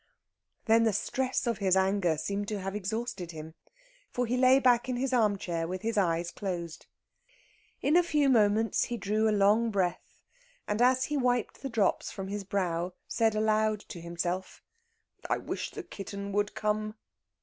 [0.65, 3.53] Then the stress of his anger seemed to have exhausted him,
[4.09, 6.87] for he lay back in his armchair with his eyes closed.
[7.83, 10.23] In a few moments he drew a long breath,
[10.67, 14.63] and as he wiped the drops from his brow, said aloud to himself:
[15.29, 16.95] "I wish the kitten would come."